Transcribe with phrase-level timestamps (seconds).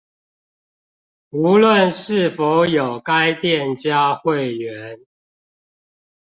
[1.29, 5.05] 無論是否有該店家會員